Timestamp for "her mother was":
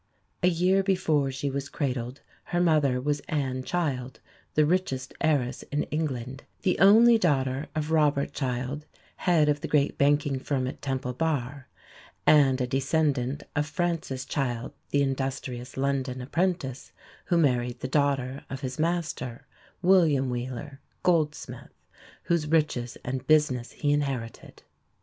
2.45-3.19